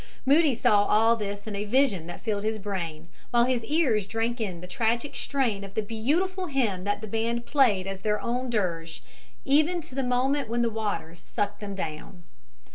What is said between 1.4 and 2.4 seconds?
in a vision that